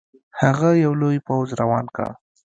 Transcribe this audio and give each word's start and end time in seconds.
هغه 0.41 0.69
یو 0.83 0.93
لوی 1.01 1.17
پوځ 1.27 1.47
روان 1.61 1.85
کړ. 1.95 2.07